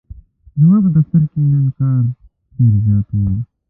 ځماپه 0.59 0.89
دفترکی 0.95 1.41
نن 1.51 1.65
کار 1.77 2.03
ډیرزیات 2.55 3.07
و. 3.11 3.21